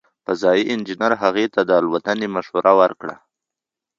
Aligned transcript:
فضايي 0.25 0.61
انجنیر 0.73 1.13
هغې 1.23 1.45
ته 1.53 1.61
د 1.69 1.71
الوتنې 1.81 2.27
مشوره 2.35 2.71
ورکړه. 2.81 3.15